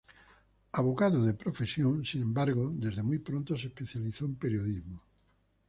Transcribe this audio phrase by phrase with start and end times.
[0.81, 5.03] Abogado de profesión, sin embargo, desde muy pronto se especializó en periodismo.